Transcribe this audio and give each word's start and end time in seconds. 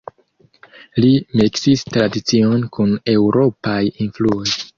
Li 1.03 1.11
miksis 1.41 1.83
tradicion 1.91 2.65
kun 2.79 2.97
eŭropaj 3.15 3.79
influoj. 4.07 4.43